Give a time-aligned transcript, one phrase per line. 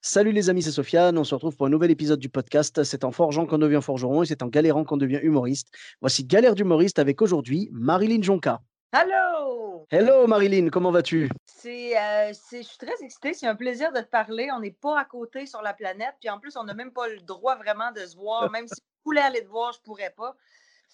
[0.00, 1.18] Salut les amis, c'est Sofiane.
[1.18, 2.84] On se retrouve pour un nouvel épisode du podcast.
[2.84, 5.68] C'est en forgeant qu'on devient forgeron et c'est en galérant qu'on devient humoriste.
[6.00, 8.60] Voici Galère d'humoriste avec aujourd'hui Marilyn Jonca.
[8.92, 9.86] Allô!
[9.90, 11.28] Hello Marilyn, comment vas-tu?
[11.46, 13.34] C'est, euh, c'est- je suis très excitée.
[13.34, 14.48] C'est un plaisir de te parler.
[14.54, 16.14] On n'est pas à côté sur la planète.
[16.20, 18.42] Puis en plus, on n'a même pas le droit vraiment de se voir.
[18.56, 20.36] Même si je voulais aller te voir, je pourrais pas.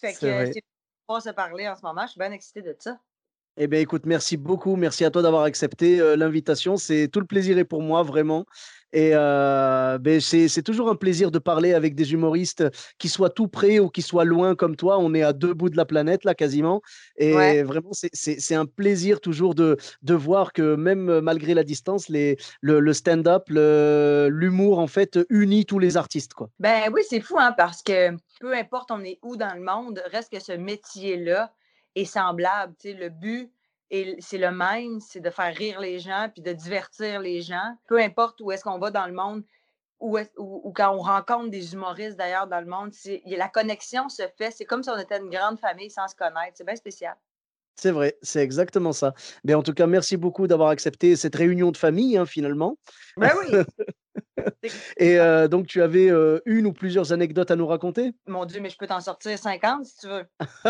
[0.01, 0.63] Fait que C'est euh, c'est
[1.07, 2.03] pas se parler en ce moment.
[2.07, 2.99] Je suis bien excitée de ça.
[3.57, 4.75] Eh bien, écoute, merci beaucoup.
[4.75, 6.77] Merci à toi d'avoir accepté euh, l'invitation.
[6.77, 8.47] C'est tout le plaisir est pour moi, vraiment.
[8.93, 12.65] Et euh, ben, c'est toujours un plaisir de parler avec des humoristes
[12.99, 14.99] qui soient tout près ou qui soient loin comme toi.
[14.99, 16.81] On est à deux bouts de la planète, là, quasiment.
[17.17, 17.63] Et Ouais.
[17.63, 22.37] vraiment, c'est- un plaisir toujours de, de voir que même euh, malgré la distance, les,
[22.61, 26.51] le, le stand-up, l'humour, en fait, unit tous les artistes, quoi.
[26.59, 28.11] Ben oui, c'est fou, hein, parce que
[28.41, 31.53] peu importe on est où dans le monde, reste que ce métier-là
[31.95, 32.75] est semblable.
[32.79, 33.53] tu sais, Le but,
[33.91, 37.77] est- c'est le même, c'est de faire rire les gens puis de divertir les gens.
[37.87, 39.45] Peu importe où est-ce qu'on va dans le monde,
[40.01, 40.19] ou,
[40.75, 42.93] quand on rencontre des humoristes d'ailleurs dans le monde,
[43.27, 44.51] la connexion se fait.
[44.51, 46.53] C'est comme si on était une grande famille sans se connaître.
[46.55, 47.17] C'est bien spécial.
[47.77, 49.15] C'est vrai, c'est exactement ça.
[49.45, 52.77] Mais en tout cas, merci beaucoup d'avoir accepté cette réunion de famille, hein, finalement.
[53.17, 53.47] Ben oui,
[54.97, 58.13] Et euh, donc, tu avais euh, une ou plusieurs anecdotes à nous raconter?
[58.27, 60.25] mon Dieu, mais je peux t'en sortir 50 si tu veux.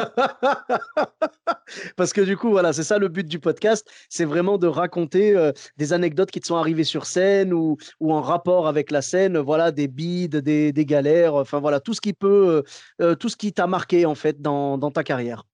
[1.97, 5.37] Parce que du coup, voilà, c'est ça le but du podcast, c'est vraiment de raconter
[5.37, 9.03] euh, des anecdotes qui te sont arrivées sur scène ou, ou en rapport avec la
[9.03, 12.63] scène, voilà, des bides, des, des galères, enfin voilà, tout ce qui peut,
[13.19, 15.45] tout ce qui t'a marqué en fait dans, dans ta carrière.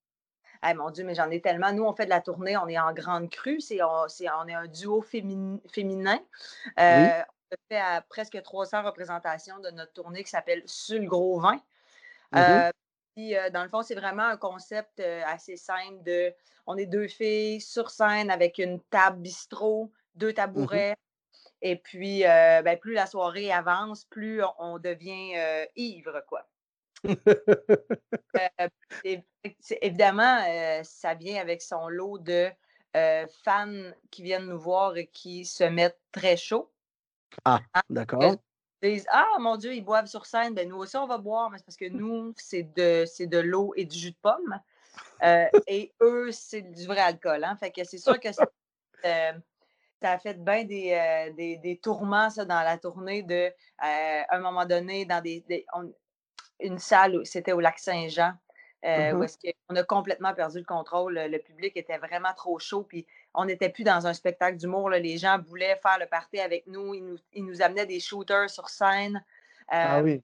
[0.69, 1.73] Eh mon Dieu, mais j'en ai tellement.
[1.73, 4.47] Nous, on fait de la tournée, on est en grande crue, c'est, on, c'est- on
[4.47, 6.19] est un duo fémin- féminin.
[6.79, 7.09] Euh,
[7.69, 11.61] fait à presque 300 représentations de notre tournée qui s'appelle Sur le gros vin.
[12.33, 12.39] Mhm.
[12.39, 12.71] Euh,
[13.15, 16.33] puis, euh, dans le fond, c'est vraiment un concept euh, assez simple de
[16.67, 20.97] on est deux filles sur scène avec une table bistrot, deux tabourets.
[21.63, 26.47] Et puis, ben, plus la soirée avance, plus on, devient ivre, quoi.
[29.83, 32.51] Évidemment, ça vient avec son lot de
[33.45, 36.71] fans qui viennent nous voir et qui se mettent très chaud.
[37.89, 38.37] D'accord.
[38.83, 41.51] Ils disent Ah mon Dieu, ils boivent sur scène, ben nous aussi on va boire,
[41.51, 44.59] mais c'est parce que nous, c'est de, c'est de l'eau et du jus de pomme.
[45.23, 47.45] Euh, et eux, c'est du vrai alcool.
[47.45, 47.55] Hein?
[47.57, 48.45] Fait que c'est sûr que ça,
[49.05, 49.33] euh,
[50.01, 54.25] ça a fait bien des, euh, des, des tourments ça, dans la tournée de à
[54.35, 55.93] un moment donné, dans des, des- on-
[56.59, 58.33] une salle, où- c'était au lac Saint-Jean.
[58.83, 59.23] où Mhm.
[59.23, 59.37] est-ce
[59.69, 61.15] qu'on a complètement perdu le contrôle.
[61.19, 62.83] Le public était vraiment trop chaud.
[62.83, 64.91] Puis on n'était plus dans un spectacle d'humour.
[64.91, 66.95] Les gens voulaient faire le party avec nous.
[66.95, 69.25] Ils nous, ils nous amenaient des shooters sur scène.
[69.69, 70.23] Ah Euh, oui.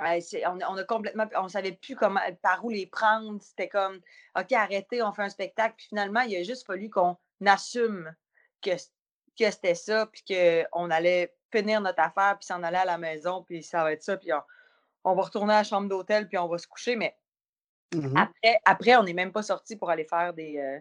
[0.00, 3.40] On, on a complètement, on savait plus comment, par où les prendre.
[3.42, 4.00] C'était comme,
[4.38, 5.74] OK, arrêtez, on fait un spectacle.
[5.76, 8.14] Puis finalement, il a juste fallu qu'on assume
[8.62, 8.70] que,
[9.38, 10.22] que c'était ça, puis
[10.72, 14.02] qu'on allait finir notre affaire, puis s'en aller à la maison, puis ça va être
[14.02, 14.42] ça, puis on,
[15.04, 16.94] on va retourner à la chambre d'hôtel, puis on va se coucher.
[16.94, 17.16] Mais
[17.94, 18.18] Mhm.
[18.18, 20.78] après, après on n'est même pas sorti pour aller faire des, euh,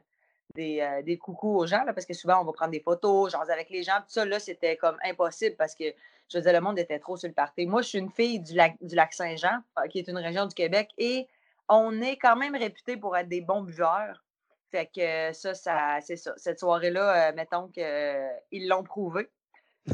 [0.58, 3.32] des, euh, des coucous aux gens, là, parce que souvent, on va prendre des photos,
[3.32, 4.00] genre avec les gens.
[4.02, 5.86] Puis ça, là, c'était comme impossible parce que,
[6.30, 7.66] je veux dire, le monde était trop sur le party.
[7.66, 10.46] Moi, je suis une fille du lac, du lac Saint-Jean, euh, qui est une région
[10.46, 11.28] du Québec, et
[11.70, 14.24] on est quand même réputé pour être des bons buveurs.
[14.72, 16.34] Fait que euh, ça, ça c'est ça.
[16.38, 19.30] Cette soirée-là, euh, mettons qu'ils l'ont prouvé,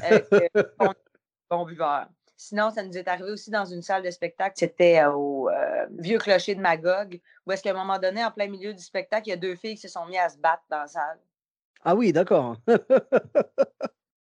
[0.04, 0.38] euh, qu'on
[0.92, 2.08] est des bons buveurs.
[2.36, 4.56] Sinon, ça nous est arrivé aussi dans une salle de spectacle.
[4.58, 8.32] C'était euh, au euh, Vieux Clocher de Magog, où est-ce qu'à un moment donné, en
[8.32, 10.38] plein milieu du spectacle, il y a deux filles qui se sont mises à se
[10.38, 11.20] battre dans la salle.
[11.86, 12.58] Ah oui, d'accord.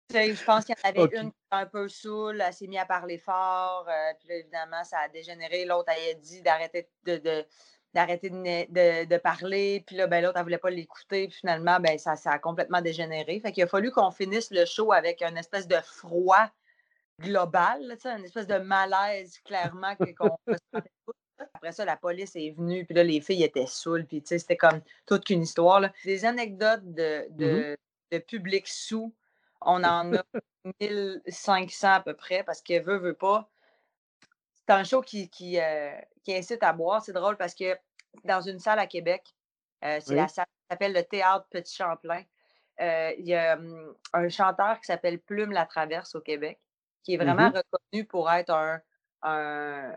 [0.09, 2.79] Je pense qu'il y en avait une qui était un peu saoule, elle s'est mise
[2.79, 5.65] à parler fort, euh, puis là, évidemment, ça a dégénéré.
[5.65, 7.45] L'autre, elle a dit d'arrêter de, de-
[7.95, 11.37] d'arrêter de, ne- de- de parler, puis là, ben, l'autre, elle voulait pas l'écouter, puis
[11.37, 13.39] finalement, ben, ça, ça a complètement dégénéré.
[13.39, 16.47] Fait qu'il a fallu qu'on finisse le show avec une espèce de froid
[17.19, 20.37] global, là, une espèce de malaise, clairement, qu'on.
[21.55, 24.39] Après ça, la police est venue, puis là, les filles étaient saoules, puis tu sais,
[24.39, 25.79] c'était comme toute qu'une histoire.
[25.81, 25.91] là.
[26.05, 27.77] Des anecdotes de, de,
[28.11, 29.13] de public sous,
[29.61, 30.23] on en a
[30.79, 33.49] 1500 à peu près, parce que veut, veut pas.
[34.55, 35.91] C'est un show qui, qui, euh,
[36.23, 37.01] qui incite à boire.
[37.03, 37.77] C'est drôle parce que
[38.23, 39.23] dans une salle à Québec,
[39.83, 40.15] euh, c'est Oui.
[40.15, 42.23] la salle qui s'appelle le Théâtre Petit Champlain.
[42.79, 46.59] il y a hum, un chanteur qui s'appelle Plume La Traverse au Québec,
[47.03, 48.81] qui est vraiment Mmh reconnu pour être un,
[49.21, 49.93] un,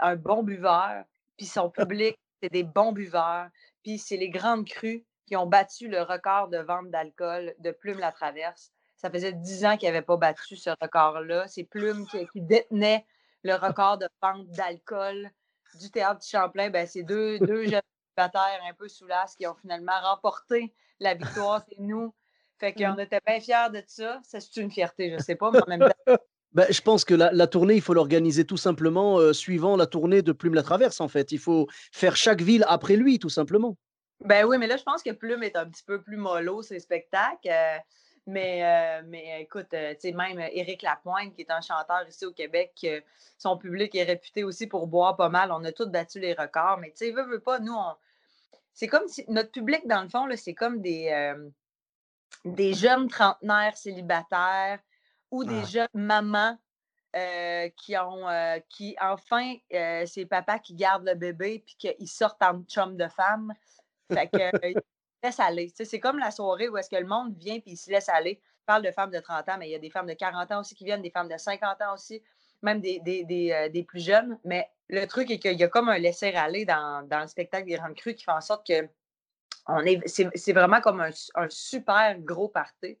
[0.00, 1.04] un bon buveur.
[1.36, 3.48] Puis son public, c'est des bons buveurs.
[3.82, 7.98] Puis c'est les grandes crues qui ont battu le record de vente d'alcool de Plume
[7.98, 8.72] La Traverse.
[8.96, 11.46] Ça faisait dix ans qu'il n'avait pas battu ce record-là.
[11.48, 13.06] C'est Plume qui, qui, détenait
[13.42, 15.30] le record de vente d'alcool
[15.78, 16.70] du théâtre du Champlain.
[16.70, 17.80] Ben, c'est deux, deux jeunes
[18.16, 21.62] célibataires un peu sous l'as qui ont finalement remporté la victoire.
[21.68, 22.14] C'est nous.
[22.58, 24.20] Fait qu'on était bien fiers de ça.
[24.22, 25.99] C'est une fierté, je ne sais pas, mais en même temps.
[26.52, 30.20] Ben, je pense que la, tournée, il faut l'organiser tout simplement euh, suivant la tournée
[30.22, 31.30] de Plume la Traverse, en fait.
[31.30, 33.76] Il faut faire chaque ville après lui, tout simplement.
[34.24, 36.80] Ben oui, mais là, je pense que Plume est un petit peu plus mollo, ses
[36.80, 37.48] spectacles.
[37.48, 37.76] Euh,
[38.26, 42.32] mais, euh, mais écoute, tu sais, même Éric Lapointe, qui est un chanteur ici au
[42.32, 42.84] Québec,
[43.38, 45.52] son public est réputé aussi pour boire pas mal.
[45.52, 46.78] On a tous battu les records.
[46.80, 47.94] Mais tu sais, veut, veut pas, nous, on...
[48.74, 51.32] c'est comme si notre public, dans le fond, c'est comme des,
[52.44, 54.80] des jeunes trentenaires célibataires
[55.30, 55.64] ou des Ah.
[55.64, 56.58] jeunes mamans
[57.16, 62.08] euh, qui ont euh, qui enfin euh, c'est papa qui garde le bébé puis qu'ils
[62.08, 63.52] sortent en chum de femme.
[64.12, 64.80] Fait que ils se
[65.24, 65.72] laissent aller.
[65.74, 68.40] C'est comme la soirée où est-ce que le monde vient puis il se laisse aller.
[68.60, 70.52] Je parle de femmes de 30 ans, mais il y a des femmes de 40
[70.52, 72.22] ans aussi qui viennent, des femmes de 50 ans aussi,
[72.62, 74.38] même des, des, des, des plus jeunes.
[74.44, 77.74] Mais le truc est qu'il y a comme un laisser-aller dans, dans le spectacle des
[77.74, 78.88] Grandes Crues qui fait en sorte que
[79.66, 82.98] on est, c'est, vraiment comme un, un super gros party.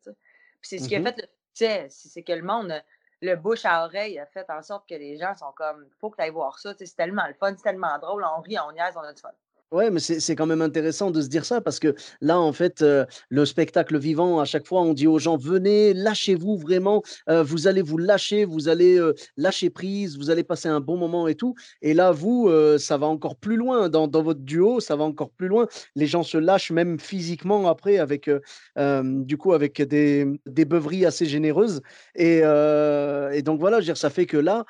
[0.62, 1.04] c'est ce qui a Mhm.
[1.06, 1.28] fait le
[1.60, 2.72] succès, c'est que le monde,
[3.20, 6.16] le bouche à oreille a fait en sorte que les gens sont comme, faut que
[6.16, 8.94] tu ailles voir ça, c'est tellement le fun, c'est tellement drôle, on rit, on niaise,
[8.96, 9.30] on a du fun.
[9.72, 12.82] Ouais, mais c'est quand même intéressant de se dire ça parce que là, en fait,
[12.82, 17.44] euh, le spectacle vivant, à chaque fois, on dit aux gens, venez, lâchez-vous vraiment, euh,
[17.44, 21.28] vous allez vous lâcher, vous allez euh, lâcher prise, vous allez passer un bon moment
[21.28, 21.54] et tout.
[21.82, 25.30] Et là, vous, ça va encore plus loin dans, dans votre duo, ça va encore
[25.30, 25.68] plus loin.
[25.94, 28.28] Les gens se lâchent même physiquement après avec,
[28.76, 31.80] du coup, avec des, des beuveries assez généreuses.
[32.16, 34.64] Et, et donc voilà, je veux dire, ça fait que là,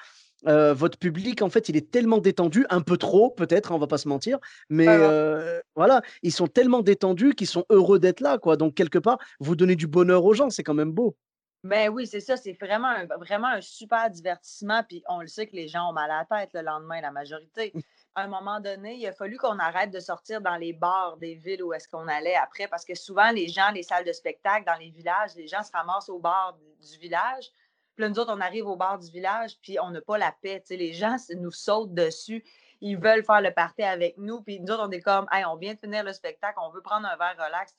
[0.46, 3.78] euh, votre public, en fait, il est tellement détendu, un peu trop peut-être, hein, on
[3.78, 4.38] va pas se mentir,
[4.68, 4.96] mais ouais.
[4.98, 8.56] euh, voilà, ils sont tellement détendus qu'ils sont heureux d'être là, quoi.
[8.56, 11.16] Donc quelque part, vous donnez du bonheur aux gens, c'est quand même beau.
[11.62, 15.46] Ben oui, c'est ça, c'est vraiment un, vraiment un super divertissement, puis on le sait
[15.46, 17.74] que les gens ont mal à la tête le lendemain, la majorité.
[18.14, 21.34] À un moment donné, il a fallu qu'on arrête de sortir dans les bars des
[21.34, 24.64] villes où est-ce qu'on allait après, parce que souvent, les gens, les salles de spectacle
[24.64, 27.50] dans les villages, les gens se ramassent au bar du village,
[28.00, 30.34] puis là, nous autres, on arrive au bar du village, puis on n'a pas la
[30.40, 32.42] paix, les gens nous sautent dessus,
[32.80, 35.56] ils veulent faire le party avec nous, puis nous autres, on est comme, hey, on
[35.56, 37.74] vient de finir le spectacle, on veut prendre un verre relax,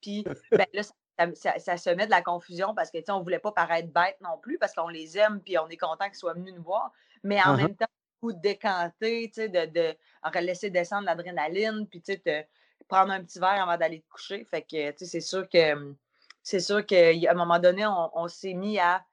[0.00, 0.94] puis ben là, ça,
[1.34, 4.38] ça- ça se met de la confusion parce que, on voulait pas paraître bête non
[4.38, 6.92] plus parce qu'on les aime puis on est content qu'ils soient venus nous voir.
[7.24, 7.56] Mais en Uh-huh.
[7.56, 7.86] même temps,
[8.20, 12.44] coup de décanter, tu sais, de, de laisser descendre l'adrénaline puis, tu sais, te-
[12.86, 14.44] prendre un petit verre avant d'aller te coucher.
[14.44, 15.94] Fait que, tu sais, c'est sûr que,
[16.42, 19.04] c'est sûr qu'à un moment donné, on, on s'est mis à,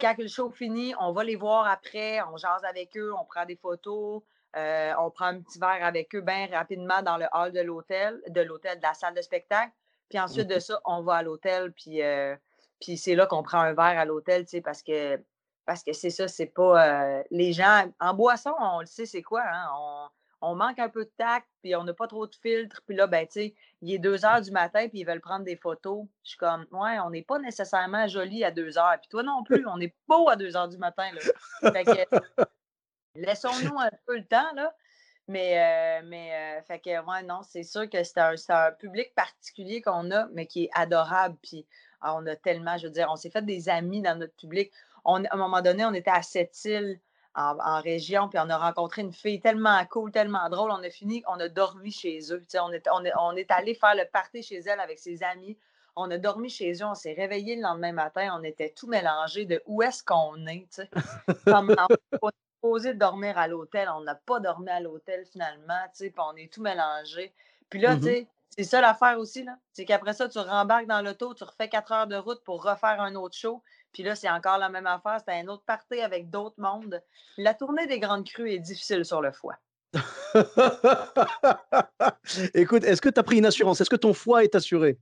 [0.00, 3.44] quand le show finit, on va les voir après, on jase avec eux, on prend
[3.46, 4.22] des photos,
[4.56, 8.20] euh, on prend un petit verre avec eux bien rapidement dans le hall de l'hôtel,
[8.28, 9.72] de l'hôtel, de la salle de spectacle.
[10.08, 12.36] Puis ensuite de ça, on va à l'hôtel, puis, euh,
[12.80, 15.20] puis c'est là qu'on prend un verre à l'hôtel, tu sais, parce que
[15.64, 17.18] parce que c'est ça, c'est pas.
[17.18, 17.90] euh, les gens.
[17.98, 19.68] En boisson, on le sait, c'est quoi, hein?
[19.76, 20.08] On,
[20.40, 22.82] on manque un peu de tact, puis on n'a pas trop de filtre.
[22.86, 25.44] Puis là, ben, tu sais, il est 2 heures du matin, puis ils veulent prendre
[25.44, 26.04] des photos.
[26.22, 28.96] Je suis comme, ouais, on n'est pas nécessairement joli à 2 heures.
[29.00, 31.72] Puis toi non plus, on est beau à 2 heures du matin, là.
[31.72, 32.44] Fait que,
[33.14, 34.74] laissons-nous un peu le temps, là.
[35.28, 38.70] Mais, euh, mais euh, fait que, ouais, non, c'est sûr que c'est un, c'est un
[38.70, 41.36] public particulier qu'on a, mais qui est adorable.
[41.42, 41.66] Puis
[42.00, 44.70] ah, on a tellement, je veux dire, on s'est fait des amis dans notre public.
[45.04, 47.00] On, à un moment donné, on était à Sept-Îles
[47.36, 50.70] en, en région, puis on a rencontré une fille tellement cool, tellement drôle.
[50.70, 52.42] On a fini, on a dormi chez eux.
[52.50, 55.22] Tu on, est, on, est, on est allé faire le party chez elle avec ses
[55.22, 55.56] amis.
[55.96, 59.46] On a dormi chez eux, on s'est réveillé le lendemain matin, on était tout mélangé
[59.46, 60.90] de où est-ce qu'on est, tu sais.
[61.46, 61.74] Comme
[62.22, 66.14] on est supposé dormir à l'hôtel, on n'a pas dormi à l'hôtel finalement, tu puis
[66.18, 67.32] on est tout mélangé.
[67.70, 68.02] Puis là, tu Mhm.
[68.02, 69.56] sais, c'est ça l'affaire aussi, là.
[69.72, 73.00] C'est qu'après ça, tu rembarques dans l'auto, tu refais quatre heures de route pour refaire
[73.00, 73.62] un autre show.
[73.96, 77.02] Puis là, c'est encore la même affaire, c'est un autre party avec d'autres mondes.
[77.38, 79.56] La tournée des Grandes Crues est difficile sur le foie.
[82.52, 83.80] Écoute, est-ce que tu as pris une assurance?
[83.80, 84.98] Est-ce que ton foie est assuré?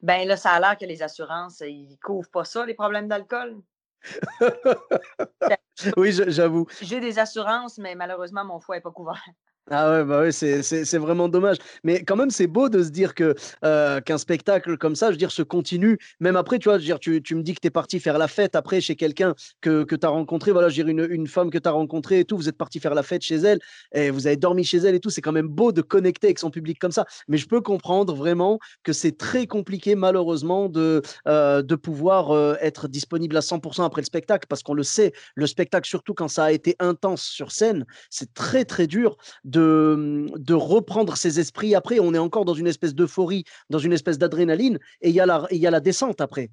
[0.00, 3.56] Ben là, ça a l'air que les assurances, ils couvrent pas ça, les problèmes d'alcool.
[5.96, 6.66] Oui, j'avoue.
[6.82, 9.24] J'ai des assurances, mais malheureusement, mon foie n'est pas couvert.
[9.72, 11.58] Ah ouais, bah ouais, c'est vraiment dommage.
[11.84, 15.12] Mais quand même, c'est beau de se dire que euh, qu'un spectacle comme ça, je
[15.12, 15.96] veux dire, se continue.
[16.18, 18.18] Même après, tu vois, je dire, tu, tu me dis que tu es parti faire
[18.18, 20.50] la fête après chez quelqu'un que, que tu as rencontré.
[20.50, 22.36] Voilà, je veux dire, une, une femme que tu as rencontrée et tout.
[22.36, 23.60] Vous êtes parti faire la fête chez elle
[23.92, 25.08] et vous avez dormi chez elle et tout.
[25.10, 27.06] C'est quand même beau de connecter avec son public comme ça.
[27.28, 32.56] Mais je peux comprendre vraiment que c'est très compliqué, malheureusement, de, euh, de pouvoir euh,
[32.60, 36.26] être disponible à 100% après le spectacle parce qu'on le sait, le spectacle, surtout quand
[36.26, 41.74] ça a été intense sur scène, c'est très, très dur de de, reprendre ses esprits
[41.74, 42.00] après.
[42.00, 45.26] On est encore dans une espèce d'euphorie, dans une espèce d'adrénaline, et il y, a
[45.26, 46.50] la, y a la descente après.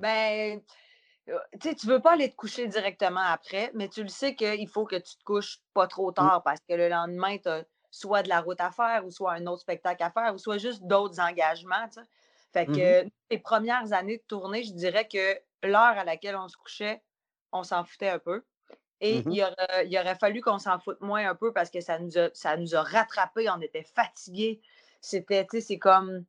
[0.00, 0.60] Ben,
[1.28, 4.84] euh, tu veux pas aller te coucher directement après, mais tu le sais qu'il faut
[4.84, 6.14] que tu te couches pas trop mmh.
[6.14, 9.32] tard parce que le lendemain, tu as soit de la route à faire, ou soit
[9.32, 11.88] un autre spectacle à faire, ou soit juste d'autres engagements.
[12.52, 16.48] Fait mmh que les premières années de tournée, je dirais que l'heure à laquelle on
[16.48, 17.02] se couchait,
[17.52, 18.42] on s'en foutait un peu.
[19.00, 22.16] Et mmh il, aurait, fallu qu'on s'en foute moins un peu parce que ça nous
[22.16, 24.60] a, ça nous a rattrapés, on était fatigués.
[25.00, 26.24] C'était, tu sais, c'est comme,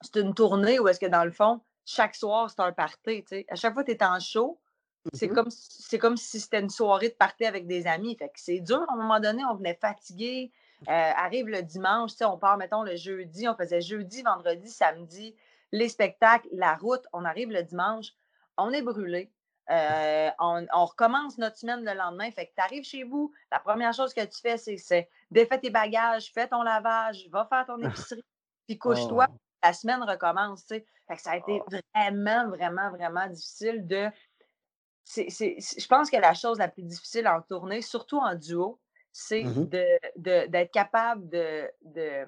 [0.00, 3.28] c'est une tournée où est-ce que dans le fond, chaque soir, c'est un party, tu
[3.28, 3.46] sais.
[3.48, 4.58] À chaque fois que tu es en show,
[5.12, 8.16] c'est mmh comme, c'est comme si c'était une soirée de party avec des amis.
[8.16, 10.50] Fait que c'est dur, à un moment donné, on venait fatigué.
[10.88, 14.68] Euh, arrive le dimanche, tu sais, on part, mettons, le jeudi, on faisait jeudi, vendredi,
[14.68, 15.36] samedi,
[15.70, 18.08] les spectacles, la route, on arrive le dimanche,
[18.56, 19.30] on est brûlé.
[19.70, 22.30] Euh, on, recommence notre semaine le lendemain.
[22.30, 25.70] Fait que tu arrives chez vous, la première chose que tu fais, c'est défais tes
[25.70, 28.24] bagages, fais ton lavage, va faire ton épicerie,
[28.66, 29.26] puis couche-toi.
[29.30, 29.34] Oh.
[29.62, 30.64] La semaine recommence.
[30.66, 31.76] Fait que ça a été oh.
[31.94, 34.08] vraiment, vraiment, vraiment difficile de.
[35.06, 38.80] je pense que la chose la plus difficile en tournée, surtout en duo,
[39.12, 39.68] c'est mmh
[40.16, 42.26] d'être capable de, de,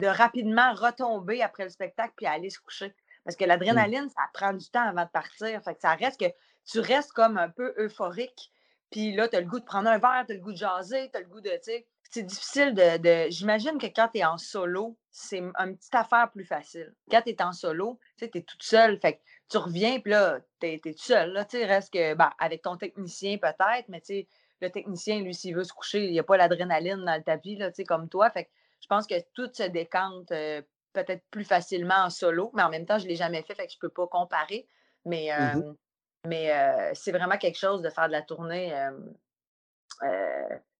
[0.00, 2.94] de rapidement retomber après le spectacle puis aller se coucher.
[3.24, 5.62] Parce que l'adrénaline, ça prend du temps avant de partir.
[5.62, 6.32] Fait que ça reste que
[6.66, 8.50] tu restes comme un peu euphorique.
[8.90, 10.58] Puis là, tu as le goût de prendre un verre, tu as le goût de
[10.58, 11.50] jaser, tu as le goût de.
[12.10, 13.30] C'est difficile de.
[13.30, 16.94] J'imagine que quand tu es en solo, c'est une petite affaire plus facile.
[17.10, 19.00] Quand tu es en solo, tu es toute seule.
[19.00, 21.32] Fait que tu reviens, puis là, tu es, toute seule.
[21.32, 24.02] Là, reste que, ben, avec ton technicien peut-être, mais
[24.60, 27.56] le technicien, lui, s'il veut se coucher, il n'y a pas l'adrénaline dans le tapis,
[27.56, 28.30] là, comme toi.
[28.30, 28.50] Fait que
[28.80, 30.62] je pense que tout se décante euh,
[30.94, 33.66] peut-être plus facilement en solo, mais en même temps, je ne l'ai jamais fait, fait
[33.66, 34.66] que je ne peux pas comparer.
[35.04, 35.76] Mais, mmh
[36.26, 36.50] mais
[36.94, 38.72] c'est vraiment quelque chose de faire de la tournée.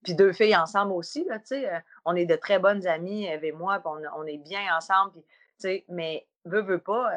[0.02, 1.38] puis deux filles ensemble aussi, là,
[2.06, 5.22] on est de très bonnes amies, Eve et moi, on, on, est bien ensemble.
[5.90, 7.10] Mais veut, veut pas,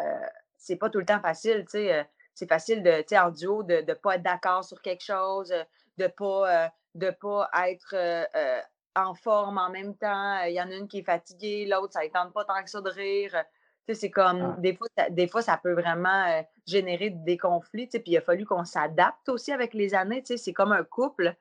[0.57, 1.65] c'est pas tout le temps facile.
[1.69, 5.49] c'est facile de, en duo de ne pas être d'accord sur quelque chose,
[5.97, 7.95] de ne pas, de pas être
[8.97, 10.41] en forme en même temps.
[10.43, 12.69] Il y en a une qui est fatiguée, l'autre, ça ne tente pas tant que
[12.69, 13.35] ça de rire.
[13.93, 14.59] C'est comme, ah.
[14.59, 17.87] des, fois, ça, des fois, ça peut vraiment euh, générer des conflits.
[17.87, 20.23] Puis il a fallu qu'on s'adapte aussi avec les années.
[20.25, 21.35] C'est comme un couple.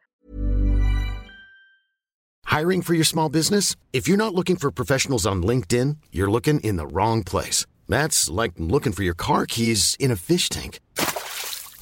[2.48, 3.74] Hiring for your small business?
[3.92, 7.66] If you're not looking for professionals on LinkedIn, you're looking in the wrong place.
[7.88, 10.78] That's like looking for your car keys in a fish tank.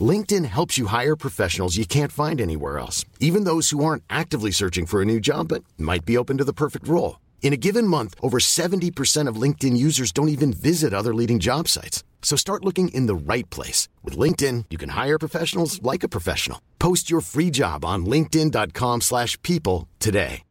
[0.01, 4.51] LinkedIn helps you hire professionals you can't find anywhere else, even those who aren't actively
[4.51, 7.21] searching for a new job but might be open to the perfect role.
[7.43, 11.69] In a given month, over 70% of LinkedIn users don't even visit other leading job
[11.69, 12.03] sites.
[12.23, 13.87] So start looking in the right place.
[14.03, 16.59] With LinkedIn, you can hire professionals like a professional.
[16.81, 20.43] Post your free job on linkedin.com slash people today.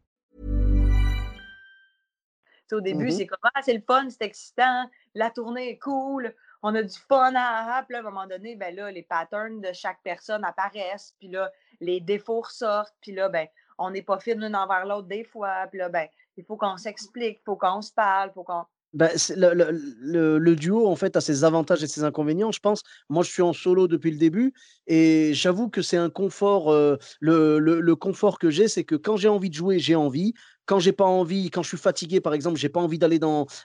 [2.72, 3.16] Au début, mm -hmm.
[3.16, 6.34] c'est comme, ah, c'est le fun, c'est excitant, la tournée est cool,
[6.66, 9.70] on a du fun à, à, à un moment donné, ben là, les patterns de
[9.74, 14.40] chaque personne apparaissent, puis là, les défauts ressortent, puis là, ben, on n'est pas fine
[14.40, 17.82] l'une envers l'autre des fois, puis là, ben, il faut qu'on s'explique, il faut qu'on
[17.82, 18.64] se parle, faut qu'on.
[18.94, 22.82] Ben, le, duo, en fait, a ses avantages et ses inconvénients, je pense.
[23.10, 24.54] Moi, je suis en solo depuis le début
[24.86, 26.72] et j'avoue que c'est un confort.
[26.72, 30.32] Euh, le, confort que j'ai, c'est que quand j'ai envie de jouer, j'ai envie.
[30.66, 33.20] Quand j'ai pas envie, quand je suis fatigué, par exemple, j'ai pas envie d'aller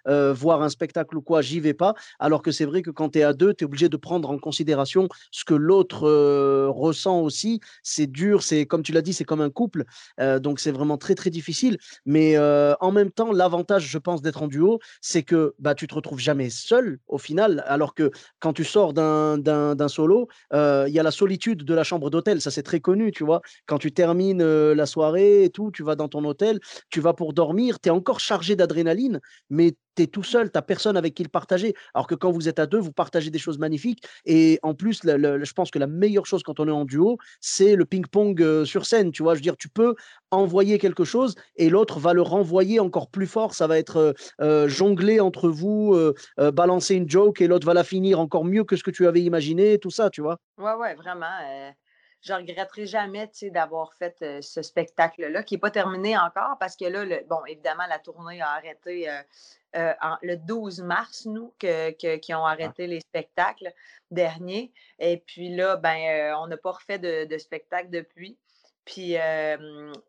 [0.08, 1.94] euh, voir un spectacle ou quoi, j'y vais pas.
[2.20, 4.30] Alors que c'est vrai que quand tu es à deux, tu es obligé de prendre
[4.30, 7.62] en considération ce que l'autre euh, ressent aussi.
[7.84, 9.86] C'est dur, c'est comme tu l'as dit, c'est comme un couple.
[10.20, 11.78] Euh, donc c'est vraiment très très difficile.
[12.06, 15.96] Mais en même temps, l'avantage, je pense, d'être en duo, c'est que bah, tu te
[15.96, 17.64] retrouves jamais seul au final.
[17.68, 22.10] Alors que quand tu sors d'un solo, il y a la solitude de la chambre
[22.10, 22.42] d'hôtel.
[22.42, 23.42] Ça, c'est très connu, tu vois.
[23.66, 26.60] Quand tu termines la soirée et tout, tu vas dans ton hôtel
[26.90, 29.20] tu vas pour dormir, tu es encore chargé d'adrénaline,
[29.50, 31.74] mais tu es tout seul, tu personne avec qui le partager.
[31.94, 34.04] Alors que quand vous êtes à deux, vous partagez des choses magnifiques.
[34.26, 37.76] Et en plus, je pense que la meilleure chose quand on est en duo, c'est
[37.76, 39.12] le ping-pong euh, sur scène.
[39.12, 39.96] Tu vois, je veux dire, tu peux
[40.32, 43.54] envoyer quelque chose et l'autre va le renvoyer encore plus fort.
[43.54, 45.98] Ça va être euh, euh, jonglé entre vous,
[46.38, 49.22] balancer une joke et l'autre va la finir encore mieux que ce que tu avais
[49.22, 50.38] imaginé, tout ça, tu vois.
[50.58, 51.26] Ouais, ouais, vraiment
[52.22, 57.06] je regretterai jamais d'avoir fait ce spectacle-là, qui n'est pas terminé encore parce que là,
[57.28, 59.08] bon, évidemment, la tournée a arrêté
[59.74, 62.52] le 12 mars, nous, qui ont ah.
[62.52, 63.72] arrêté les spectacles
[64.12, 64.72] derniers.
[65.00, 68.38] Et puis là, ben, on n'a pas refait de, de, spectacle depuis.
[68.84, 69.16] Puis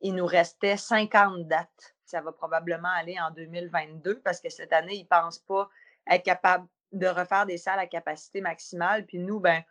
[0.01, 1.95] il nous restait 50 dates.
[2.05, 5.71] Ça va probablement aller en 2022 parce que cette année, ils ne pensent pas
[6.11, 9.07] être capables de refaire des salles à capacité maximale.
[9.07, 9.63] Puis nous, ben,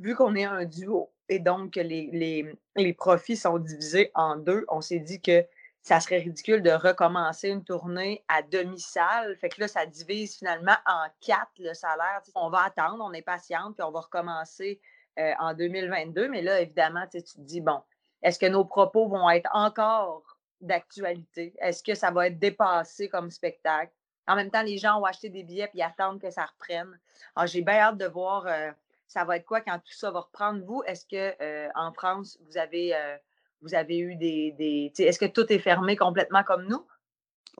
[0.00, 4.80] vu qu'on est un duo et donc les, les, profits sont divisés en deux, on
[4.80, 5.44] s'est dit que
[5.80, 9.36] ça serait ridicule de recommencer une tournée à demi-salle.
[9.36, 12.22] Fait que là, ça divise finalement en quatre le salaire.
[12.34, 14.80] on va attendre, on est patiente, puis on va recommencer
[15.18, 16.28] euh, en 2022.
[16.28, 17.82] Mais là, évidemment, tu te dis, bon,
[18.22, 21.54] est-ce que nos propos vont être encore d'actualité?
[21.58, 23.92] Est-ce que ça va être dépassé comme spectacle?
[24.26, 26.98] En même temps, les gens ont acheté des billets et attendent que ça reprenne.
[27.36, 28.70] Alors, j'ai bien hâte de voir euh,
[29.06, 30.64] ça va être quoi quand tout ça va reprendre?
[30.64, 33.16] Vous, est-ce que euh, en France, vous avez, euh,
[33.62, 34.52] vous avez eu des.
[34.52, 36.86] des est-ce que tout est fermé complètement comme nous?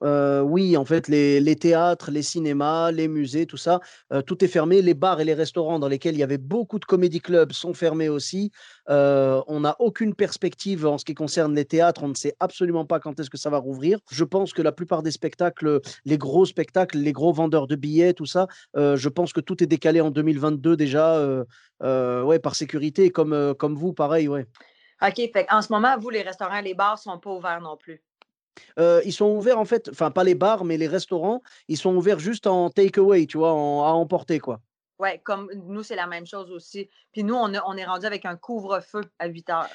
[0.03, 3.81] Oui, en fait, les, théâtres, les cinémas, les musées, tout ça,
[4.27, 4.83] tout est fermé.
[4.83, 7.75] Les bars et les restaurants dans lesquels il y avait beaucoup de comédie clubs sont
[7.75, 8.51] fermés aussi.
[8.89, 12.03] on n'a aucune perspective en ce qui concerne les théâtres.
[12.03, 13.99] On ne sait absolument pas quand est-ce que ça va rouvrir.
[14.11, 18.15] Je pense que la plupart des spectacles, les gros spectacles, les gros vendeurs de billets,
[18.15, 21.45] tout ça, je pense que tout est décalé en 2022 déjà,
[21.83, 24.47] ouais, par sécurité, comme, comme vous, pareil, ouais.
[25.03, 28.03] OK, fait en ce moment, vous, les restaurants, les bars sont pas ouverts non plus
[28.79, 32.19] ils sont ouverts en fait, enfin pas les bars, mais les restaurants, ils sont ouverts
[32.19, 34.61] juste en take-away, tu vois, à emporter quoi.
[35.01, 36.89] Ouais, comme nous, c'est la même chose aussi.
[37.13, 39.69] Puis nous, on, on est rendu avec un couvre-feu à 8 heures.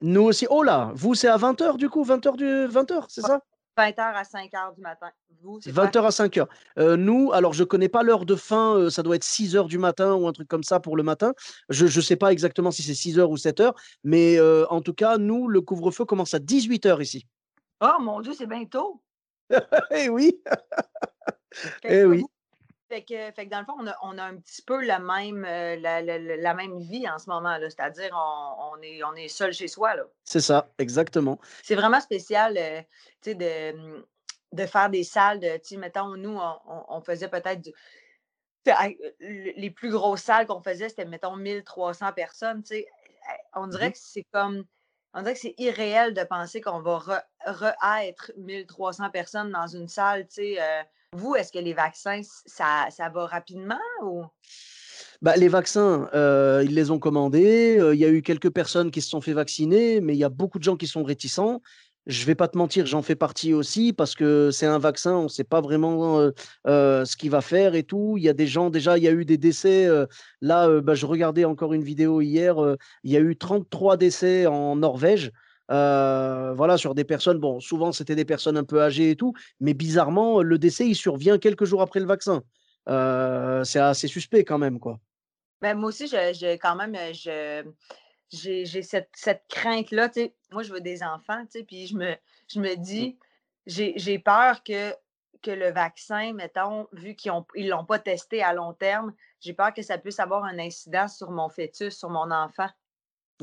[0.00, 0.46] Nous aussi.
[0.48, 3.20] Oh là, vous, c'est à 20 h du coup, 20 h du 20 h c'est
[3.20, 3.40] ça?
[3.76, 5.10] 20 h à 5 h du matin.
[5.42, 9.02] Vous, 20 h à 5 h nous, alors je connais pas l'heure de fin, ça
[9.02, 11.32] doit être 6 h du matin ou un truc comme ça pour le matin.
[11.68, 14.38] Je ne sais pas exactement si c'est 6 h ou 7 h mais
[14.70, 17.26] en tout cas, nous, le couvre-feu commence à 18 h ici.
[17.80, 19.02] Oh mon Dieu, c'est bientôt!
[19.90, 20.42] eh oui!
[21.84, 22.24] eh oui!
[22.90, 24.98] Fait que, fait que, dans le fond, on a, on a un petit peu la
[24.98, 27.56] même, euh, la, la, même vie en ce moment.
[27.56, 29.94] là C'est-à-dire, on, on, est, on est seul chez soi.
[29.94, 30.02] là.
[30.24, 31.38] C'est ça, exactement.
[31.62, 32.82] C'est vraiment spécial euh,
[33.26, 34.04] de, mmh,
[34.52, 35.38] de faire des salles.
[35.38, 37.70] De, mettons, nous, on, on faisait peut-être du.
[39.20, 42.62] Les plus grosses salles qu'on faisait, c'était, mettons, 1300 personnes.
[43.54, 44.64] On dirait mmh que c'est comme
[45.14, 50.26] on dirait que c'est irréel de penser qu'on va re-être 1300 personnes dans une salle.
[50.38, 54.24] Euh, vous, est-ce que les vaccins, ça, ça va rapidement ou?
[55.22, 57.76] Bah, les vaccins, euh, ils les ont commandés.
[57.78, 60.24] Euh, il y a eu quelques personnes qui se sont fait vacciner, mais il y
[60.24, 61.60] a beaucoup de gens qui sont réticents.
[62.10, 65.22] Je vais pas te mentir, j'en fais partie aussi parce que c'est un vaccin, on
[65.24, 66.30] ne sait pas vraiment
[66.64, 68.16] ce qu'il va faire et tout.
[68.16, 69.88] Il y a des gens, déjà, il y a eu des décès.
[70.40, 72.56] là, bah, je regardais encore une vidéo hier,
[73.04, 75.30] il y a eu 33 décès en Norvège.
[75.68, 79.72] voilà, sur des personnes, bon, souvent c'était des personnes un peu âgées et tout, mais
[79.72, 82.42] bizarrement, le décès, il survient quelques jours après le vaccin.
[82.88, 84.98] c'est assez suspect quand même, quoi.
[85.62, 87.62] Ben, moi aussi, je, quand même, je,
[88.30, 90.10] j'ai cette, cette crainte-là.
[90.52, 92.14] Moi, je veux des enfants, puis je me,
[92.48, 92.80] je me mmh.
[92.80, 93.18] dis,
[93.66, 94.92] j'ai peur que,
[95.42, 99.72] que le vaccin, mettons, vu qu'ils ne l'ont pas testé à long terme, j'ai peur
[99.72, 102.68] que ça puisse avoir un incident sur mon fœtus, sur mon enfant.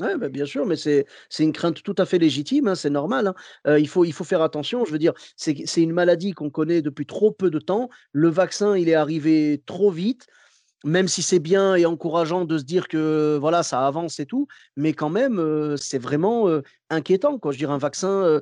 [0.00, 1.06] Oui, ben bien sûr, mais c'est
[1.40, 3.26] une crainte tout à fait légitime, hein, c'est normal.
[3.26, 3.34] Hein.
[3.66, 4.84] Euh, il, faut, il faut faire attention.
[4.84, 7.90] Je veux dire, c'est une maladie qu'on connaît depuis trop peu de temps.
[8.12, 10.28] Le vaccin, il est arrivé trop vite
[10.84, 14.46] même si c'est bien et encourageant de se dire que voilà, ça avance et tout,
[14.76, 16.46] mais quand même, c'est vraiment
[16.90, 17.38] inquiétant.
[17.38, 17.52] Quoi.
[17.52, 18.40] Je dirais un vaccin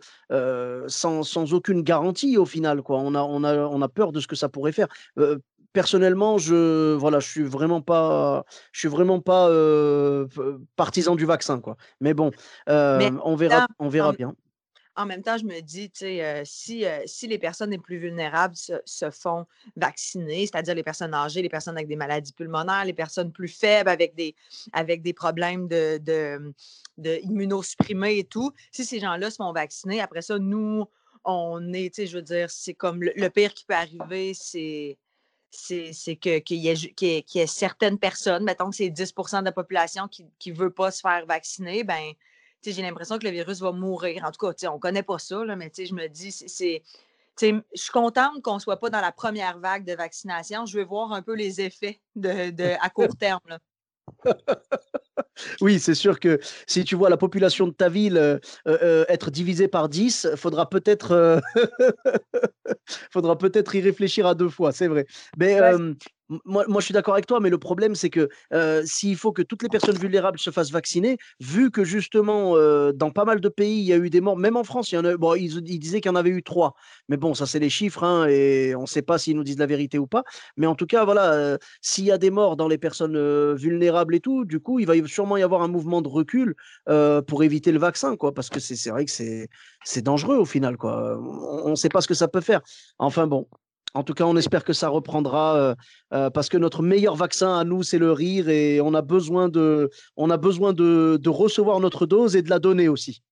[0.89, 2.83] sans, sans, aucune garantie au final.
[2.83, 2.99] Quoi.
[2.99, 4.89] On, a, on, a, on a peur de ce que ça pourrait faire.
[5.73, 9.49] personnellement, je voilà, je suis vraiment pas, je suis vraiment pas
[10.77, 11.61] partisan du vaccin.
[11.61, 11.77] Quoi.
[12.01, 12.31] Mais bon,
[12.67, 14.35] on verra, on verra bien
[14.97, 17.79] en même temps, je me dis, tu sais, euh, si, euh, si les personnes les
[17.79, 22.85] plus vulnérables se, font vacciner, c'est-à-dire les personnes âgées, les personnes avec des maladies pulmonaires,
[22.85, 24.35] les personnes plus faibles avec des,
[24.73, 30.23] avec des problèmes de, de, immunosupprimés et tout, si ces gens-là se font vacciner, après
[30.23, 30.87] ça, nous,
[31.25, 34.97] on est, tu sais, je veux dire, c'est comme le, pire qui peut arriver, c'est
[35.51, 40.51] c'est qu'il y, y, ait certaines personnes, mettons que c'est 10% de la population qui
[40.51, 42.13] ne veut pas se faire vacciner, ben
[42.65, 44.25] j'ai l'impression que le virus va mourir.
[44.25, 46.83] En tout cas, on ne connaît pas ça, là, mais je me dis, c'est.
[47.39, 50.65] Je suis contente qu'on ne soit pas dans la première vague de vaccination.
[50.65, 53.59] Je veux voir un peu les effets de, à court terme.
[55.61, 59.31] oui, c'est sûr que si tu vois la population de ta ville euh, euh, être
[59.31, 61.41] divisée par 10, faudra peut-être euh,
[63.13, 65.05] faudra peut-être y réfléchir à deux fois, c'est vrai.
[65.37, 65.61] Mais
[66.45, 69.43] moi, je suis d'accord avec toi, mais le problème, c'est que euh, s'il faut que
[69.43, 73.49] toutes les personnes vulnérables se fassent vacciner, vu que justement, euh, dans pas mal de
[73.49, 75.35] pays, il y a eu des morts, même en France, il y en a, bon,
[75.35, 76.75] ils, disaient qu'il y en avait eu trois.
[77.09, 79.59] Mais bon, ça, c'est les chiffres, hein, et on ne sait pas s'ils nous disent
[79.59, 80.25] la vérité ou pas.
[80.57, 84.15] Mais en tout cas, voilà, euh, s'il y a des morts dans les personnes vulnérables
[84.15, 86.55] et tout, du coup, il va sûrement y avoir un mouvement de recul
[87.27, 91.19] pour éviter le vaccin, quoi, parce que c'est vrai que c'est dangereux au final, quoi.
[91.21, 92.61] On ne sait pas ce que ça peut faire.
[92.99, 93.47] Enfin bon,
[93.95, 95.75] en tout cas, on espère que ça reprendra euh,
[96.13, 99.49] euh, parce que notre meilleur vaccin à nous, c'est le rire et on a besoin
[99.49, 103.23] de, on a besoin de, recevoir notre dose et de la donner aussi.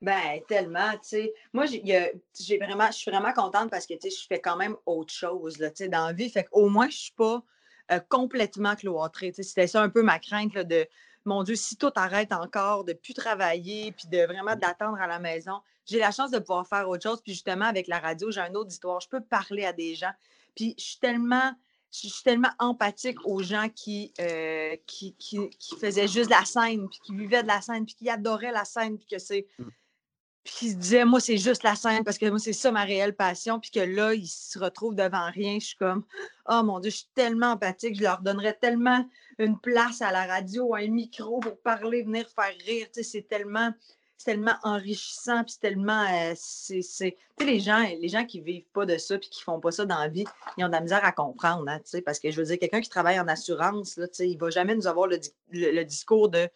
[0.00, 1.34] Ben, tellement, tu sais.
[1.52, 4.76] Moi, j'ai vraiment, je suis vraiment contente parce que, tu sais, je fais quand même
[4.84, 6.28] autre chose, là, tu sais, dans la vie.
[6.28, 7.42] Fait qu'au moins, je suis pas
[7.92, 9.30] euh, complètement cloîtrée.
[9.30, 10.86] Tu sais, c'était ça un peu ma crainte, de,
[11.24, 15.06] mon Dieu, si tout arrête encore, de ne plus travailler, puis de vraiment d'attendre à
[15.06, 17.20] la maison j'ai la chance de pouvoir faire autre chose.
[17.22, 19.00] Puis justement, avec la radio, j'ai un auditoire.
[19.00, 20.12] Je peux parler à des gens.
[20.54, 21.52] Puis je suis tellement,
[21.92, 27.00] je suis tellement empathique aux gens qui, euh, qui, qui, faisaient juste la scène, puis
[27.04, 29.46] qui vivaient de la scène, puis qui adoraient la scène, puis que c'est.
[30.44, 32.82] Puis qui se disaient, moi, c'est juste la scène parce que moi, c'est ça ma
[32.82, 33.60] réelle passion.
[33.60, 35.58] Puis que là, ils se retrouvent devant rien.
[35.60, 36.04] Je suis comme,
[36.48, 37.96] oh mon Dieu, je suis tellement empathique.
[37.96, 39.06] Je leur donnerais tellement
[39.38, 42.86] une place à la radio, un micro pour parler, venir faire rire.
[42.92, 43.72] Tu sais, c'est tellement
[44.24, 46.04] tellement enrichissant, puis c'est tellement.
[46.10, 49.42] Euh, c'est, tu sais, les gens, les gens qui vivent pas de ça, puis qui
[49.42, 50.24] font pas ça dans la vie,
[50.56, 52.58] ils ont de la misère à comprendre, hein, tu sais, parce que je veux dire,
[52.58, 56.28] quelqu'un qui travaille en assurance, là, tu sais, il va jamais nous avoir le, discours
[56.28, 56.48] de.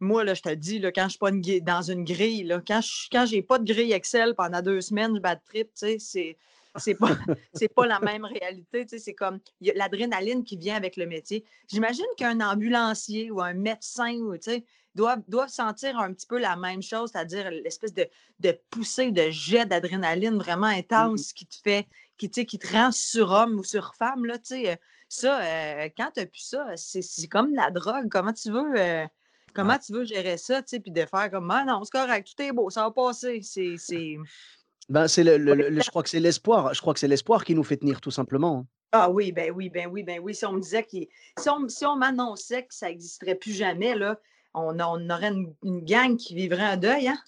[0.00, 2.80] Moi, là, je te dis, là, quand je suis pas dans une grille, là, quand
[2.80, 5.86] je quand j'ai pas de grille Excel pendant deux semaines, je bats de trip, tu
[5.86, 6.36] sais, c'est
[6.78, 7.08] c'est pas,
[7.74, 8.84] pas la même réalité.
[8.84, 11.44] Tu sais, c'est comme l'adrénaline qui vient avec le métier.
[11.68, 16.56] J'imagine qu'un ambulancier ou un médecin, tu sais, doivent, doivent sentir un petit peu la
[16.56, 18.06] même chose, c'est-à-dire l'espèce de,
[18.40, 21.86] de poussée, de jet d'adrénaline vraiment mmh intense qui te fait,
[22.18, 24.24] qui, qui te rend surhomme ou surfemme.
[24.24, 24.76] Là, euh,
[25.08, 28.08] ça, euh, quand tu as pu ça, c'est comme la drogue.
[28.10, 28.78] Comment tu veux.
[28.78, 29.06] Euh,
[29.56, 32.28] comment tu veux gérer ça, tu sais, puis de faire comme ah non, c'est correct,
[32.36, 33.40] tout est beau, ça va passer.
[33.42, 34.18] C'est.
[34.88, 36.72] Ben, c'est le, je crois que c'est l'espoir.
[36.72, 38.58] Je crois que c'est l'espoir qui nous fait tenir, tout simplement.
[38.58, 38.66] Hein.
[38.92, 40.34] Ah oui, ben oui, ben oui, ben oui.
[40.34, 40.96] Si on me disait que
[41.38, 44.20] si on, si on m'annonçait que ça n'existerait plus jamais, là,
[44.54, 47.18] on, aurait une, gang qui vivrait un deuil, hein?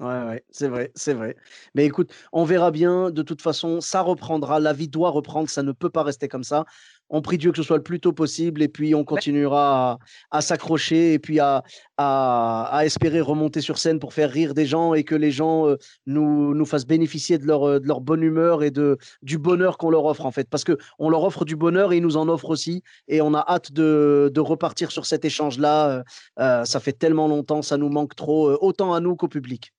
[0.00, 1.36] Ouais, ouais, c'est vrai, c'est vrai.
[1.76, 3.10] Mais écoute, on verra bien.
[3.10, 4.58] De toute façon, ça reprendra.
[4.58, 5.48] La vie doit reprendre.
[5.48, 6.64] Ça ne peut pas rester comme ça
[7.10, 9.98] on prie Dieu que ce soit le plus tôt possible et puis on continuera
[10.30, 11.62] à, s'accrocher et puis à,
[11.96, 15.76] à, espérer remonter sur scène pour faire rire des gens et que les gens euh,
[16.06, 19.90] nous, nous fassent bénéficier de leur, de leur bonne humeur et de, du bonheur qu'on
[19.90, 20.48] leur offre en fait.
[20.48, 23.44] Parce qu'on leur offre du bonheur et ils nous en offrent aussi et on a
[23.46, 25.90] hâte de, de repartir sur cet échange-là.
[25.90, 26.02] Euh,
[26.40, 29.72] euh, ça fait tellement longtemps, ça nous manque trop, autant à nous qu'au public.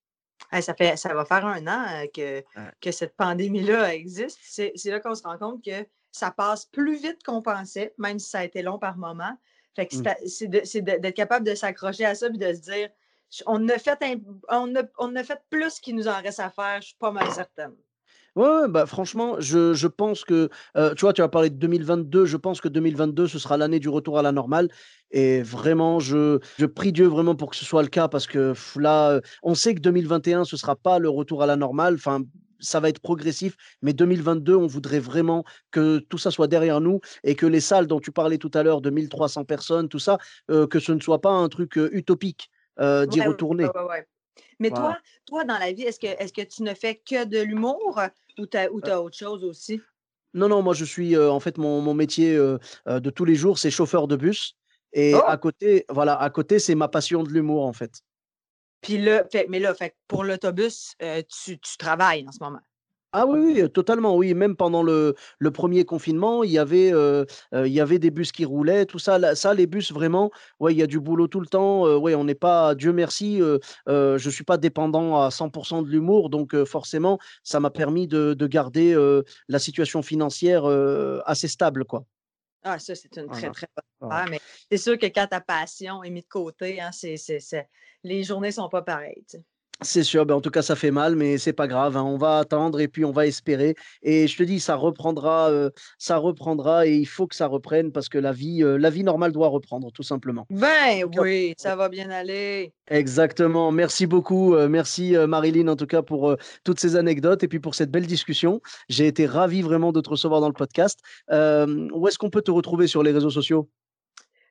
[0.62, 2.44] Ça, fait, ça va faire un an que,
[2.82, 4.40] que cette pandémie-là existe.
[4.44, 8.30] C'est là qu'on se rend compte que ça passe plus vite qu'on pensait, même si
[8.30, 9.38] ça a été long par moment.
[9.76, 10.82] Fait que c'est mmh.
[10.82, 12.90] d'être capable de s'accrocher à ça et de se dire
[13.46, 13.98] on a fait,
[14.50, 17.30] on on a fait plus qu'il nous en reste à faire, je suis pas mal
[17.32, 17.76] certaine.
[18.36, 22.26] Ouais, bah franchement, je, je pense que, euh, tu vois, tu as parlé de 2022,
[22.26, 24.68] je pense que 2022, ce sera l'année du retour à la normale.
[25.12, 28.54] Et vraiment, je, je prie Dieu vraiment pour que ce soit le cas parce que
[28.78, 31.94] là, on sait que 2021, ce sera pas le retour à la normale.
[31.94, 32.24] Enfin,
[32.60, 37.00] ça va être progressif, mais 2022, on voudrait vraiment que tout ça soit derrière nous
[37.24, 40.18] et que les salles dont tu parlais tout à l'heure de 1300 personnes, tout ça,
[40.52, 43.68] euh, que ce ne soit pas un truc euh, utopique euh, d'y retourner.
[44.60, 47.40] mais toi, toi, dans la vie, est-ce que, est que tu ne fais que de
[47.40, 48.02] l'humour?
[48.38, 49.82] Ou tu as, as, autre chose aussi?
[50.34, 53.72] Non, non, moi je suis, en fait, mon, mon métier de tous les jours, c'est
[53.72, 54.56] chauffeur de bus.
[54.96, 55.22] Et oh!
[55.28, 58.02] à côté, voilà, à côté, c'est ma passion de l'humour, en fait.
[58.82, 62.62] Puis là, fait, mais là, fait, pour l'autobus, euh, tu, travailles en ce moment?
[63.18, 64.34] Ah oui, oui, totalement, oui.
[64.34, 67.24] Même pendant le, le premier confinement, il y, avait, euh,
[67.54, 69.36] euh, il y avait des bus qui roulaient, tout ça.
[69.36, 71.98] ça, les bus, vraiment, ouais, il y a du boulot tout le temps.
[71.98, 73.40] ouais, on n'est pas, Dieu merci,
[73.88, 76.30] je ne suis pas dépendant à 100% de l'humour.
[76.30, 78.94] Donc, forcément, ça m'a permis de, de garder
[79.48, 80.66] la situation financière
[81.26, 82.04] assez stable, quoi.
[82.64, 83.68] Ah, ça, c'est une très, très
[84.02, 84.30] bonne affaire.
[84.30, 87.16] Mais c'est sûr que quand ta passion est mise de côté, hein, c'est,
[88.04, 89.24] les journées ne sont pas pareilles.
[89.82, 91.98] C'est sûr, ben en tout cas, ça fait mal, mais c'est pas grave.
[91.98, 92.04] Hein.
[92.04, 93.76] On va attendre et puis on va espérer.
[94.04, 97.92] Et je te dis, ça reprendra, euh, ça reprendra et il faut que ça reprenne
[97.92, 100.48] parce que la vie, euh, la vie normale doit reprendre, tout simplement.
[100.50, 102.74] Ben oui, ça va bien aller.
[102.88, 103.74] Exactement.
[103.74, 104.56] Merci beaucoup.
[104.56, 108.08] Euh, merci Marilyn, en tout cas, pour toutes ces anecdotes et puis pour cette belle
[108.08, 108.62] discussion.
[108.88, 111.02] J'ai été ravi vraiment de te recevoir dans le podcast.
[111.30, 113.70] où est-ce qu'on peut te retrouver sur les réseaux sociaux?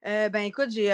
[0.04, 0.90] ben écoute, j'ai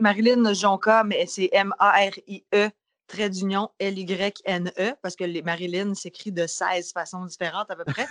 [0.00, 2.70] Marilyn Jonca, mais c'est M-A-R-I-E
[3.08, 8.06] trait d'union L-Y-N-E, parce que les Marilyn s'écrit de 16 façons différentes à peu près.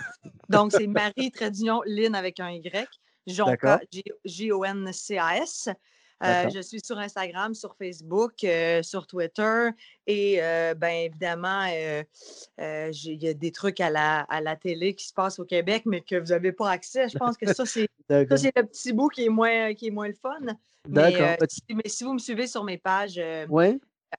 [0.50, 2.86] Donc, c'est Marie Tradition Lynn avec un Y.
[3.26, 3.80] Jonca,
[4.24, 5.70] J-O-N-C-A-S.
[6.24, 9.68] Euh, je suis sur Instagram, sur Facebook, euh, sur Twitter
[10.06, 12.04] et euh, bien évidemment, il
[12.58, 16.00] y a des trucs à la, à la télé qui se passent au Québec, mais
[16.00, 17.08] que vous n'avez pas accès.
[17.08, 20.14] Je pense que ça, c'est le petit bout qui est moins, qui est moins le
[20.14, 20.40] fun.
[20.88, 23.20] Mais, mais, si vous me suivez sur mes pages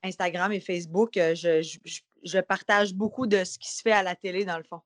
[0.04, 1.78] Instagram et Facebook, je,
[2.24, 4.82] je, partage beaucoup de ce qui se fait à la télé, dans le fond.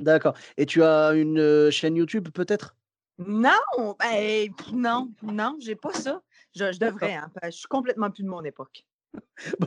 [0.00, 0.34] D'accord.
[0.56, 2.76] Et tu as une chaîne YouTube peut-être?
[3.18, 3.50] Non,
[3.98, 6.22] ben, non, non, j'ai pas ça.
[6.54, 8.84] Je, devrais, hein, je suis complètement plus de mon époque.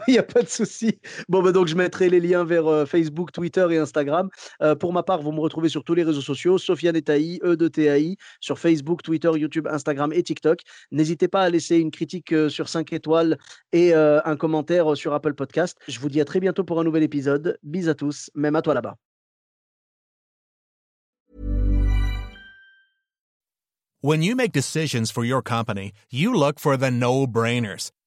[0.08, 1.00] Il n'y a pas de souci.
[1.30, 4.30] Bon, ben donc je mettrai les liens vers euh, Facebook, Twitter et Instagram.
[4.62, 7.56] Euh, pour ma part, vous me retrouvez sur tous les réseaux sociaux, Sofiane Etaï, E
[7.56, 10.62] de TAI, sur Facebook, Twitter, YouTube, Instagram et TikTok.
[10.92, 13.38] N'hésitez pas à laisser une critique euh, sur 5 étoiles
[13.72, 15.78] et un commentaire sur Apple Podcast.
[15.88, 17.58] Je vous dis à très bientôt pour un nouvel épisode.
[17.64, 18.96] Bis à tous, même à toi là-bas.
[24.02, 27.92] When you make decisions for your company, you look for the no-brainers.